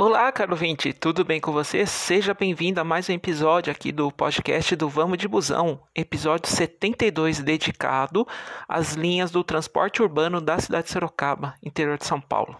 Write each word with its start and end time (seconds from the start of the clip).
Olá, 0.00 0.30
caro 0.30 0.52
ouvinte, 0.52 0.92
tudo 0.92 1.24
bem 1.24 1.40
com 1.40 1.50
você? 1.50 1.84
Seja 1.84 2.32
bem-vindo 2.32 2.80
a 2.80 2.84
mais 2.84 3.08
um 3.08 3.12
episódio 3.12 3.72
aqui 3.72 3.90
do 3.90 4.12
podcast 4.12 4.76
do 4.76 4.88
Vamos 4.88 5.18
de 5.18 5.26
Busão, 5.26 5.80
episódio 5.92 6.48
72, 6.48 7.40
dedicado 7.40 8.24
às 8.68 8.92
linhas 8.92 9.32
do 9.32 9.42
transporte 9.42 10.00
urbano 10.00 10.40
da 10.40 10.56
cidade 10.60 10.86
de 10.86 10.92
Sorocaba, 10.92 11.56
interior 11.60 11.98
de 11.98 12.06
São 12.06 12.20
Paulo. 12.20 12.56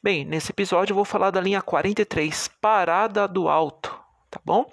Bem, 0.00 0.24
nesse 0.24 0.52
episódio 0.52 0.92
eu 0.92 0.94
vou 0.94 1.04
falar 1.04 1.32
da 1.32 1.40
linha 1.40 1.60
43, 1.60 2.46
Parada 2.60 3.26
do 3.26 3.48
Alto, 3.48 3.92
tá 4.30 4.38
bom? 4.44 4.70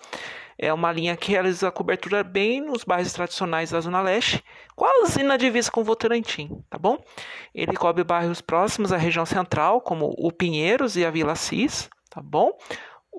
É 0.60 0.74
uma 0.74 0.92
linha 0.92 1.16
que 1.16 1.32
realiza 1.32 1.68
a 1.68 1.71
cobertura 1.71 2.24
bem 2.24 2.62
nos 2.62 2.84
bairros 2.84 3.14
tradicionais 3.14 3.71
da 3.71 3.80
Zona 3.80 4.02
Leste, 4.02 4.44
quase 4.76 5.21
na 5.21 5.38
divisa 5.38 5.70
com 5.70 5.84
Votorantim, 5.84 6.64
tá 6.70 6.80
bom? 6.80 6.98
Ele 7.54 7.76
cobre 7.76 8.04
bairros 8.04 8.42
próximos 8.42 8.92
à 8.92 8.98
região 8.98 9.25
central, 9.25 9.82
como 9.82 10.16
o 10.18 10.32
Pinheiros 10.32 10.96
e 10.96 11.06
a 11.06 11.12
Vila 11.12 11.36
Cis, 11.36 11.88
tá 12.10 12.21
bom? 12.21 12.57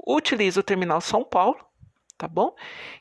Utiliza 0.06 0.58
o 0.58 0.64
terminal 0.64 1.00
São 1.00 1.22
Paulo, 1.22 1.56
tá 2.16 2.26
bom? 2.26 2.54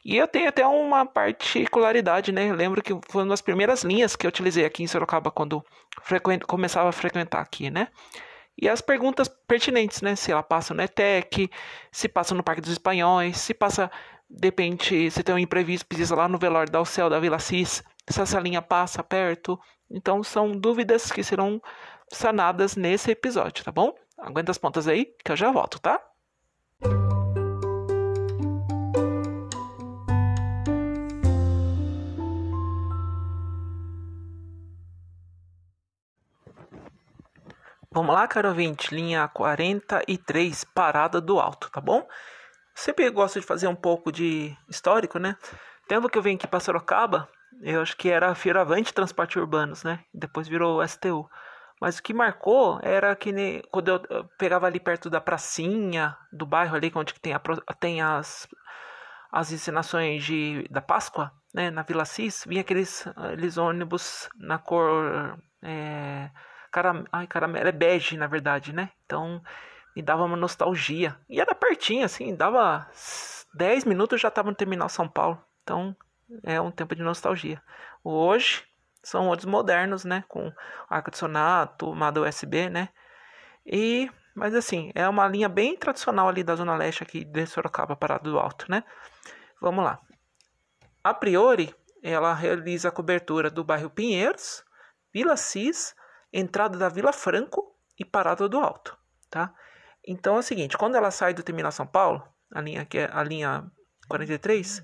E 0.05 0.15
eu 0.15 0.27
tenho 0.27 0.47
até 0.47 0.65
uma 0.67 1.03
particularidade, 1.03 2.31
né? 2.31 2.49
Eu 2.49 2.55
lembro 2.55 2.83
que 2.83 2.93
foi 3.09 3.23
uma 3.23 3.29
das 3.29 3.41
primeiras 3.41 3.83
linhas 3.83 4.15
que 4.15 4.27
eu 4.27 4.29
utilizei 4.29 4.65
aqui 4.65 4.83
em 4.83 4.87
Sorocaba 4.87 5.31
quando 5.31 5.65
começava 6.45 6.89
a 6.89 6.93
frequentar 6.93 7.41
aqui, 7.41 7.71
né? 7.71 7.87
E 8.59 8.67
as 8.67 8.81
perguntas 8.81 9.27
pertinentes, 9.27 10.01
né? 10.01 10.15
Se 10.15 10.31
ela 10.31 10.41
passa 10.41 10.73
no 10.73 10.81
ETEC, 10.81 11.49
se 11.91 12.07
passa 12.07 12.33
no 12.33 12.43
Parque 12.43 12.61
dos 12.61 12.71
Espanhóis, 12.71 13.37
se 13.37 13.53
passa 13.53 13.91
de 14.29 14.47
repente 14.47 15.09
você 15.09 15.23
tem 15.23 15.33
um 15.35 15.39
imprevisto, 15.39 15.85
precisa 15.85 16.15
lá 16.15 16.27
no 16.27 16.37
velório 16.37 16.71
da 16.71 16.83
Céu 16.85 17.09
da 17.09 17.19
Vila 17.19 17.39
Cis, 17.39 17.83
se 18.09 18.21
essa 18.21 18.39
linha 18.39 18.61
passa 18.61 19.03
perto. 19.03 19.59
Então 19.89 20.21
são 20.23 20.51
dúvidas 20.51 21.11
que 21.11 21.23
serão 21.23 21.61
sanadas 22.11 22.75
nesse 22.75 23.11
episódio, 23.11 23.63
tá 23.63 23.71
bom? 23.71 23.93
Aguenta 24.17 24.51
as 24.51 24.57
pontas 24.57 24.87
aí 24.87 25.05
que 25.23 25.31
eu 25.31 25.35
já 25.35 25.51
volto, 25.51 25.79
tá? 25.79 26.01
Vamos 37.89 38.13
lá, 38.13 38.27
caro 38.27 38.49
ouvinte, 38.49 38.93
linha 38.93 39.27
43, 39.27 40.63
parada 40.65 41.19
do 41.19 41.39
alto, 41.39 41.71
tá 41.71 41.81
bom? 41.81 42.05
Sempre 42.77 43.09
gosto 43.09 43.39
de 43.39 43.45
fazer 43.45 43.67
um 43.67 43.75
pouco 43.75 44.11
de 44.11 44.55
histórico, 44.69 45.17
né? 45.17 45.35
Tempo 45.87 46.07
que 46.07 46.17
eu 46.17 46.21
vim 46.21 46.35
aqui 46.35 46.47
para 46.47 46.59
Sorocaba, 46.59 47.27
eu 47.61 47.81
acho 47.81 47.97
que 47.97 48.09
era 48.09 48.29
a 48.29 48.35
Feiravante 48.35 48.93
Transporte 48.93 49.39
Urbanos, 49.39 49.83
né? 49.83 49.99
Depois 50.13 50.47
virou 50.47 50.85
STU. 50.87 51.27
Mas 51.81 51.97
o 51.97 52.03
que 52.03 52.13
marcou 52.13 52.79
era 52.83 53.15
que 53.15 53.31
ne, 53.31 53.63
quando 53.71 53.89
eu 53.89 54.25
pegava 54.37 54.67
ali 54.67 54.79
perto 54.79 55.09
da 55.09 55.19
pracinha, 55.19 56.15
do 56.31 56.45
bairro 56.45 56.75
ali 56.75 56.91
onde 56.95 57.13
tem, 57.15 57.33
a, 57.33 57.41
tem 57.79 58.01
as, 58.01 58.47
as 59.31 59.51
ensinações 59.51 60.23
de, 60.23 60.67
da 60.69 60.81
Páscoa, 60.81 61.31
né? 61.53 61.71
Na 61.71 61.81
Vila 61.81 62.05
Cis, 62.05 62.43
vinha 62.47 62.61
aqueles, 62.61 63.07
aqueles 63.15 63.57
ônibus 63.57 64.29
na 64.37 64.59
cor. 64.59 65.39
É, 65.63 66.29
caram, 66.71 67.05
ai, 67.11 67.25
caramelo, 67.25 67.67
é 67.67 67.71
bege, 67.71 68.17
na 68.17 68.27
verdade, 68.27 68.71
né? 68.71 68.91
Então 69.05 69.41
me 69.97 70.03
dava 70.03 70.23
uma 70.23 70.37
nostalgia. 70.37 71.17
E 71.27 71.41
era 71.41 71.55
pertinho, 71.55 72.05
assim, 72.05 72.35
dava 72.35 72.87
10 73.55 73.83
minutos 73.85 74.21
já 74.21 74.27
estava 74.27 74.47
no 74.47 74.55
terminal 74.55 74.87
São 74.87 75.09
Paulo. 75.09 75.41
Então 75.63 75.95
é 76.43 76.61
um 76.61 76.69
tempo 76.69 76.95
de 76.95 77.01
nostalgia. 77.01 77.59
Hoje 78.03 78.63
são 79.01 79.27
outros 79.27 79.47
modernos, 79.47 80.05
né? 80.05 80.23
Com 80.27 80.53
ar-condicionado, 80.87 81.77
tomada 81.79 82.21
USB, 82.21 82.69
né? 82.69 82.89
E, 83.65 84.07
mas 84.35 84.53
assim, 84.53 84.91
é 84.93 85.09
uma 85.09 85.27
linha 85.27 85.49
bem 85.49 85.75
tradicional 85.75 86.29
ali 86.29 86.43
da 86.43 86.55
Zona 86.55 86.77
Leste 86.77 87.01
aqui 87.01 87.25
de 87.25 87.47
Sorocaba, 87.47 87.95
Parado 87.95 88.29
do 88.29 88.37
Alto, 88.37 88.69
né? 88.69 88.83
Vamos 89.59 89.83
lá. 89.83 89.99
A 91.03 91.11
priori, 91.11 91.73
ela 92.03 92.35
realiza 92.35 92.89
a 92.89 92.91
cobertura 92.91 93.49
do 93.49 93.63
bairro 93.63 93.89
Pinheiros, 93.89 94.63
Vila 95.11 95.35
Cis, 95.35 95.95
entrada 96.31 96.77
da 96.77 96.87
Vila 96.87 97.11
Franco 97.11 97.75
e 97.97 98.05
Parada 98.05 98.47
do 98.47 98.59
Alto, 98.59 98.95
tá? 99.27 99.51
Então 100.07 100.37
é 100.37 100.39
o 100.39 100.43
seguinte, 100.43 100.77
quando 100.77 100.95
ela 100.95 101.11
sai 101.11 101.33
do 101.33 101.43
terminal 101.43 101.71
São 101.71 101.85
Paulo, 101.85 102.23
a 102.49 102.61
linha 102.61 102.85
que 102.85 102.99
é 102.99 103.09
a 103.11 103.21
linha 103.21 103.69
43, 104.07 104.81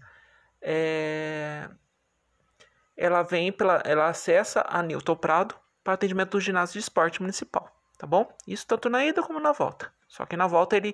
é, 0.62 1.70
ela 2.98 3.24
vem 3.24 3.50
pela, 3.50 3.82
ela 3.86 4.08
acessa 4.08 4.66
a 4.68 4.84
Newton 4.84 5.16
Prado 5.16 5.56
para 5.82 5.94
atendimento 5.94 6.32
do 6.32 6.42
ginásio 6.42 6.74
de 6.74 6.80
esporte 6.80 7.22
municipal, 7.22 7.74
tá 7.98 8.06
bom? 8.06 8.30
Isso 8.46 8.68
tanto 8.68 8.90
na 8.90 9.06
ida 9.06 9.24
como 9.24 9.40
na 9.40 9.54
volta. 9.54 9.92
Só 10.10 10.26
que 10.26 10.36
na 10.36 10.46
volta 10.46 10.76
ele 10.76 10.94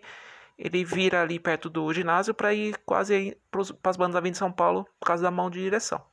ele 0.57 0.83
vira 0.83 1.21
ali 1.21 1.39
perto 1.39 1.69
do 1.69 1.91
ginásio 1.93 2.33
para 2.33 2.53
ir 2.53 2.77
quase 2.85 3.37
para 3.49 3.89
as 3.89 3.97
bandas 3.97 4.21
da 4.21 4.29
de 4.29 4.37
São 4.37 4.51
Paulo 4.51 4.85
por 4.99 5.07
causa 5.07 5.23
da 5.23 5.31
mão 5.31 5.49
de 5.49 5.59
direção. 5.59 6.05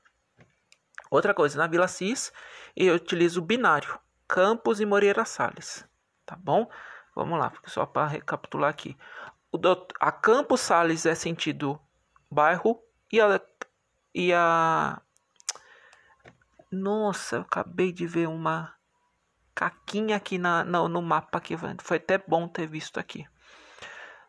Outra 1.10 1.34
coisa, 1.34 1.59
na 1.59 1.66
Vila 1.66 1.88
Cis 1.88 2.33
eu 2.75 2.94
utilizo 2.94 3.41
o 3.41 3.44
binário 3.44 3.98
Campos 4.28 4.81
e 4.81 4.87
Moreira 4.87 5.25
Salles, 5.25 5.84
tá 6.25 6.37
bom? 6.37 6.69
Vamos 7.16 7.38
lá, 7.38 7.50
só 7.65 7.87
para 7.87 8.06
recapitular 8.06 8.69
aqui. 8.69 8.94
O 9.50 9.56
doutor, 9.56 9.97
a 9.99 10.12
Campos 10.12 10.60
Sales 10.60 11.06
é 11.06 11.15
sentido 11.15 11.81
bairro 12.31 12.78
e 13.10 13.19
a, 13.19 13.41
e 14.15 14.34
a. 14.34 15.00
Nossa, 16.71 17.37
eu 17.37 17.41
acabei 17.41 17.91
de 17.91 18.06
ver 18.06 18.28
uma 18.28 18.75
caquinha 19.54 20.15
aqui 20.16 20.37
na, 20.37 20.62
no, 20.62 21.00
mapa 21.00 21.38
aqui. 21.38 21.54
Foi 21.81 21.97
até 21.97 22.19
bom 22.19 22.47
ter 22.47 22.66
visto 22.66 23.00
aqui. 23.00 23.27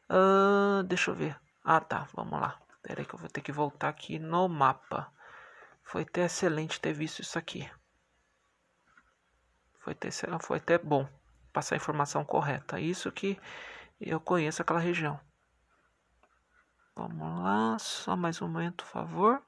Uh, 0.10 0.82
deixa 0.84 1.12
eu 1.12 1.16
ver. 1.16 1.38
Ah, 1.66 1.82
tá. 1.82 2.08
Vamos 2.14 2.40
lá. 2.40 2.58
Espera 2.78 3.02
aí 3.02 3.06
que 3.06 3.14
eu 3.14 3.20
vou 3.20 3.28
ter 3.28 3.42
que 3.42 3.52
voltar 3.52 3.90
aqui 3.90 4.18
no 4.18 4.48
mapa. 4.48 5.12
Foi 5.84 6.04
até 6.04 6.24
excelente 6.24 6.80
ter 6.80 6.94
visto 6.94 7.22
isso 7.22 7.38
aqui. 7.38 7.70
Foi 9.80 9.92
até, 9.92 10.10
foi 10.40 10.58
até 10.58 10.78
bom 10.78 11.06
passar 11.58 11.74
a 11.74 11.78
informação 11.78 12.24
correta. 12.24 12.80
Isso 12.80 13.12
que 13.12 13.40
eu 14.00 14.20
conheço 14.20 14.62
aquela 14.62 14.80
região. 14.80 15.20
Vamos 16.96 17.44
lá, 17.44 17.80
só 17.80 18.16
mais 18.16 18.40
um 18.44 18.48
momento, 18.48 18.84
por 18.84 18.92
favor. 18.92 19.42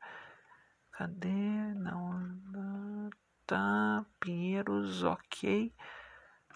Cadê? 0.92 1.28
Não, 1.75 3.12
tá. 3.46 4.03
Pinheiros, 4.19 5.03
ok. 5.03 5.72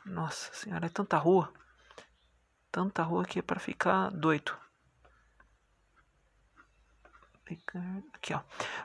Nossa 0.03 0.51
senhora, 0.55 0.87
é 0.87 0.89
tanta 0.89 1.17
rua. 1.17 1.53
Tanta 2.71 3.03
rua 3.03 3.23
que 3.23 3.37
é 3.37 3.43
para 3.43 3.59
ficar 3.59 4.09
doido. 4.09 4.57
Aqui, 8.13 8.33
ó. 8.33 8.41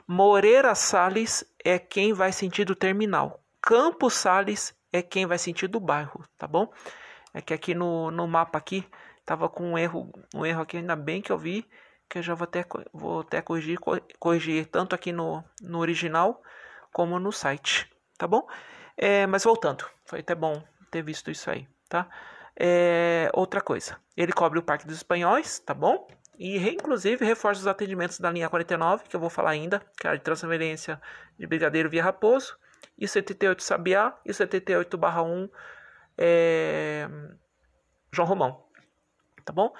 Moreira 0.07 0.75
Salles 0.75 1.43
é 1.65 1.79
quem 1.79 2.13
vai 2.13 2.31
sentido 2.31 2.75
terminal. 2.75 3.43
Campos 3.59 4.13
Sales 4.13 4.78
é 4.91 5.01
quem 5.01 5.25
vai 5.25 5.37
sentir 5.37 5.67
do 5.67 5.79
bairro, 5.79 6.23
tá 6.37 6.47
bom? 6.47 6.71
É 7.33 7.41
que 7.41 7.53
aqui 7.53 7.73
no, 7.73 8.09
no 8.11 8.27
mapa 8.27 8.57
aqui 8.57 8.85
tava 9.25 9.47
com 9.47 9.71
um 9.71 9.77
erro, 9.77 10.11
um 10.33 10.45
erro 10.45 10.61
aqui, 10.61 10.77
ainda 10.77 10.95
bem 10.95 11.21
que 11.21 11.31
eu 11.31 11.37
vi, 11.37 11.65
que 12.09 12.17
eu 12.17 12.23
já 12.23 12.33
vou 12.33 12.45
até, 12.45 12.65
vou 12.91 13.21
até 13.21 13.41
corrigir, 13.41 13.77
corrigir 14.19 14.65
tanto 14.65 14.95
aqui 14.95 15.11
no, 15.11 15.43
no 15.61 15.79
original 15.79 16.41
como 16.91 17.19
no 17.19 17.31
site, 17.31 17.87
tá 18.17 18.27
bom? 18.27 18.47
É, 18.97 19.27
mas 19.27 19.43
voltando, 19.43 19.85
foi 20.05 20.19
até 20.19 20.33
bom 20.33 20.61
ter 20.89 21.03
visto 21.03 21.29
isso 21.29 21.49
aí, 21.51 21.67
tá? 21.87 22.07
É, 22.59 23.29
outra 23.33 23.61
coisa, 23.61 23.97
ele 24.17 24.33
cobre 24.33 24.57
o 24.57 24.63
Parque 24.63 24.87
dos 24.87 24.97
Espanhóis, 24.97 25.59
tá 25.59 25.73
bom? 25.73 26.07
E 26.37 26.57
inclusive 26.69 27.23
reforça 27.23 27.61
os 27.61 27.67
atendimentos 27.67 28.19
da 28.19 28.31
linha 28.31 28.49
49, 28.49 29.03
que 29.07 29.15
eu 29.15 29.19
vou 29.19 29.29
falar 29.29 29.51
ainda, 29.51 29.81
que 29.99 30.07
é 30.07 30.09
a 30.09 30.15
de 30.15 30.23
transferência 30.23 30.99
de 31.37 31.45
Brigadeiro 31.45 31.89
via 31.89 32.03
Raposo 32.03 32.57
e 32.97 33.07
78 33.07 33.63
Sabiá 33.63 34.17
e 34.25 34.33
78 34.33 34.97
barra 34.97 35.23
1 35.23 35.49
é, 36.17 37.09
João 38.11 38.27
Romão. 38.27 38.65
Tá 39.45 39.53
bom? 39.53 39.73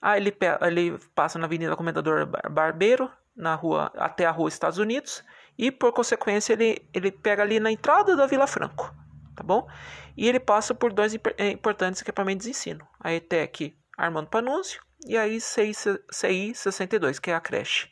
Aí 0.00 0.20
ele, 0.20 0.36
ele 0.62 0.98
passa 1.14 1.38
na 1.38 1.46
Avenida 1.46 1.76
Comendador 1.76 2.26
Barbeiro, 2.50 3.10
na 3.36 3.54
rua 3.54 3.92
até 3.96 4.24
a 4.24 4.30
rua 4.30 4.48
Estados 4.48 4.78
Unidos, 4.78 5.22
e 5.58 5.70
por 5.70 5.92
consequência 5.92 6.52
ele, 6.54 6.88
ele 6.94 7.12
pega 7.12 7.42
ali 7.42 7.60
na 7.60 7.70
entrada 7.70 8.16
da 8.16 8.26
Vila 8.26 8.46
Franco, 8.46 8.94
tá 9.36 9.42
bom? 9.42 9.68
E 10.16 10.28
ele 10.28 10.40
passa 10.40 10.74
por 10.74 10.92
dois 10.92 11.14
é, 11.36 11.50
importantes 11.50 12.00
equipamentos 12.00 12.44
de 12.44 12.50
ensino, 12.50 12.86
a 12.98 13.12
ETEC 13.12 13.76
Armando 13.96 14.28
Panúncio 14.28 14.82
e 15.06 15.16
a 15.16 15.26
ICI, 15.26 15.72
CI 16.10 16.54
62, 16.54 17.18
que 17.18 17.30
é 17.30 17.34
a 17.34 17.40
creche. 17.40 17.90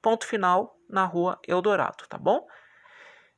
Ponto 0.00 0.26
final 0.26 0.78
na 0.88 1.04
rua 1.04 1.38
Eldorado, 1.46 2.04
tá 2.08 2.16
bom? 2.16 2.46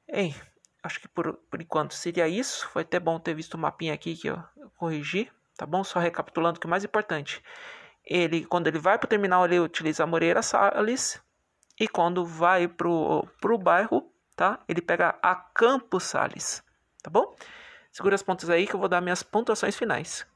Ei, 0.08 0.34
acho 0.82 1.00
que 1.00 1.08
por, 1.08 1.34
por 1.34 1.60
enquanto 1.60 1.94
seria 1.94 2.28
isso. 2.28 2.68
Foi 2.68 2.82
até 2.82 2.98
bom 2.98 3.18
ter 3.18 3.34
visto 3.34 3.54
o 3.54 3.58
mapinha 3.58 3.94
aqui 3.94 4.16
que 4.16 4.28
eu, 4.28 4.42
corrigi, 4.76 5.30
tá 5.56 5.64
bom? 5.64 5.84
Só 5.84 5.98
recapitulando 5.98 6.58
que 6.58 6.66
o 6.66 6.70
mais 6.70 6.84
importante, 6.84 7.42
ele 8.04 8.44
quando 8.44 8.66
ele 8.66 8.78
vai 8.78 8.98
para 8.98 9.06
o 9.06 9.08
terminal 9.08 9.44
ele 9.44 9.60
utiliza 9.60 10.02
a 10.02 10.06
Moreira 10.06 10.42
Salles 10.42 11.22
e 11.78 11.86
quando 11.86 12.24
vai 12.24 12.66
pro 12.66 13.26
pro 13.40 13.58
bairro, 13.58 14.12
tá? 14.34 14.58
Ele 14.68 14.80
pega 14.80 15.18
a 15.22 15.34
Campos 15.34 16.04
Salles, 16.04 16.62
tá 17.02 17.10
bom? 17.10 17.34
Segura 17.92 18.14
as 18.14 18.22
pontas 18.22 18.48
aí 18.50 18.66
que 18.66 18.74
eu 18.74 18.80
vou 18.80 18.88
dar 18.88 19.00
minhas 19.00 19.22
pontuações 19.22 19.76
finais. 19.76 20.26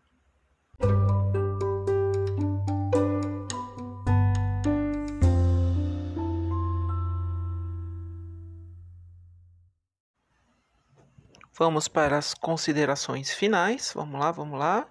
Vamos 11.59 11.89
para 11.89 12.19
as 12.19 12.35
considerações 12.35 13.33
finais. 13.33 13.93
Vamos 13.95 14.21
lá, 14.21 14.31
vamos 14.31 14.59
lá. 14.59 14.87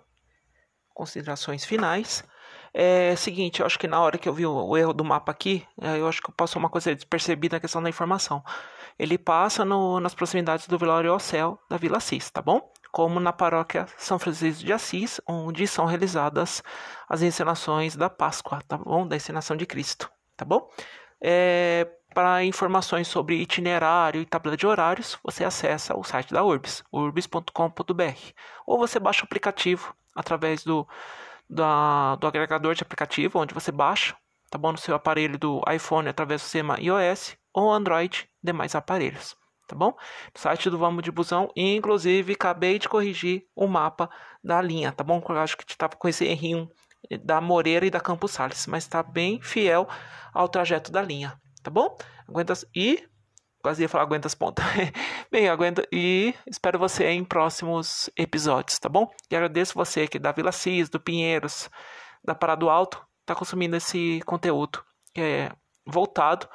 Considerações 0.93 1.63
finais. 1.63 2.23
É 2.73 3.15
seguinte, 3.15 3.59
eu 3.59 3.65
acho 3.65 3.77
que 3.77 3.87
na 3.87 4.01
hora 4.01 4.17
que 4.17 4.27
eu 4.27 4.33
vi 4.33 4.45
o, 4.45 4.75
erro 4.75 4.91
do 4.91 5.05
mapa 5.05 5.31
aqui, 5.31 5.65
é, 5.79 5.99
eu 5.99 6.07
acho 6.07 6.21
que 6.21 6.31
passou 6.31 6.59
uma 6.59 6.69
coisa 6.69 6.93
despercebida 6.93 7.57
na 7.57 7.59
questão 7.59 7.81
da 7.81 7.89
informação. 7.89 8.43
Ele 8.97 9.17
passa 9.17 9.63
no, 9.63 9.99
nas 9.99 10.15
proximidades 10.15 10.67
do 10.67 10.77
Vilório 10.77 11.11
ao 11.11 11.19
Céu 11.19 11.59
da 11.69 11.77
Vila 11.77 11.97
Assis, 11.97 12.31
tá 12.31 12.41
bom? 12.41 12.69
Como 12.91 13.19
na 13.19 13.31
paróquia 13.31 13.85
São 13.97 14.17
Francisco 14.17 14.63
de 14.65 14.73
Assis, 14.73 15.21
onde 15.27 15.67
são 15.67 15.85
realizadas 15.85 16.63
as 17.07 17.21
encenações 17.21 17.95
da 17.95 18.09
Páscoa, 18.09 18.61
tá 18.67 18.77
bom? 18.77 19.07
Da 19.07 19.15
encenação 19.15 19.55
de 19.55 19.65
Cristo, 19.65 20.11
tá 20.35 20.43
bom? 20.43 20.67
É, 21.21 21.87
para 22.15 22.45
informações 22.45 23.09
sobre 23.09 23.35
itinerário 23.35 24.21
e 24.21 24.25
tabela 24.25 24.55
de 24.55 24.65
horários, 24.65 25.19
você 25.21 25.43
acessa 25.43 25.97
o 25.97 26.03
site 26.03 26.33
da 26.33 26.45
Urbs, 26.45 26.81
urbs.com.br, 26.89 28.31
ou 28.65 28.77
você 28.77 29.01
baixa 29.01 29.23
o 29.23 29.25
aplicativo 29.25 29.93
através 30.15 30.63
do 30.63 30.87
da, 31.47 32.15
do 32.15 32.25
agregador 32.25 32.73
de 32.73 32.83
aplicativo, 32.83 33.37
onde 33.37 33.53
você 33.53 33.69
baixa, 33.69 34.15
tá 34.49 34.57
bom? 34.57 34.71
No 34.71 34.77
seu 34.77 34.95
aparelho 34.95 35.37
do 35.37 35.61
iPhone 35.69 36.07
através 36.07 36.41
do 36.41 36.45
sistema 36.45 36.79
iOS 36.79 37.35
ou 37.53 37.69
Android, 37.69 38.29
demais 38.41 38.73
aparelhos, 38.75 39.35
tá 39.67 39.75
bom? 39.75 39.93
No 40.33 40.39
site 40.39 40.69
do 40.69 40.77
Vamos 40.77 41.03
de 41.03 41.11
Busão, 41.11 41.51
inclusive, 41.53 42.31
acabei 42.31 42.79
de 42.79 42.87
corrigir 42.87 43.45
o 43.53 43.67
mapa 43.67 44.09
da 44.41 44.61
linha, 44.61 44.93
tá 44.93 45.03
bom? 45.03 45.21
Eu 45.27 45.37
acho 45.37 45.57
que 45.57 45.69
estava 45.69 45.97
com 45.97 46.07
esse 46.07 46.23
errinho 46.23 46.71
da 47.25 47.41
Moreira 47.41 47.85
e 47.85 47.91
da 47.91 47.99
Campos 47.99 48.31
Sales, 48.31 48.65
mas 48.67 48.85
está 48.85 49.03
bem 49.03 49.41
fiel 49.41 49.85
ao 50.33 50.47
trajeto 50.47 50.93
da 50.93 51.01
linha, 51.01 51.37
tá 51.65 51.71
bom? 51.71 51.97
Aguenta 52.27 52.53
e 52.75 53.03
quase 53.61 53.81
ia 53.81 53.89
falar 53.89 54.03
aguenta 54.03 54.27
as 54.27 54.35
pontas. 54.35 54.63
Bem, 55.31 55.49
aguenta 55.49 55.85
e 55.91 56.35
espero 56.45 56.77
você 56.77 57.07
em 57.07 57.25
próximos 57.25 58.07
episódios, 58.15 58.77
tá 58.77 58.87
bom? 58.87 59.11
E 59.31 59.35
agradeço 59.35 59.73
você 59.73 60.07
que 60.07 60.19
da 60.19 60.31
Vila 60.31 60.51
Cis, 60.51 60.87
do 60.87 60.99
Pinheiros, 60.99 61.67
da 62.23 62.35
Parada 62.35 62.59
do 62.59 62.69
Alto, 62.69 63.03
tá 63.25 63.33
consumindo 63.33 63.75
esse 63.75 64.21
conteúdo 64.27 64.83
que 65.11 65.21
é 65.21 65.51
voltado 65.83 66.47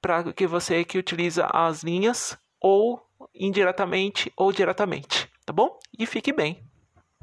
para 0.00 0.32
que 0.32 0.46
você 0.46 0.84
que 0.84 0.98
utiliza 0.98 1.46
as 1.52 1.84
linhas 1.84 2.36
ou 2.60 3.00
indiretamente 3.32 4.32
ou 4.36 4.50
diretamente, 4.50 5.30
tá 5.44 5.52
bom? 5.52 5.78
E 5.96 6.04
fique 6.04 6.32
bem. 6.32 6.65